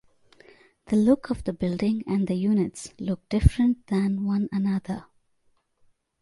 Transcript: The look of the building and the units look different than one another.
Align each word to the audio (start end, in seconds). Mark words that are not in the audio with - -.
The 0.87 0.95
look 0.95 1.29
of 1.29 1.43
the 1.43 1.53
building 1.53 2.03
and 2.07 2.27
the 2.27 2.33
units 2.33 2.91
look 2.97 3.29
different 3.29 3.85
than 3.85 4.25
one 4.25 4.49
another. 4.51 5.05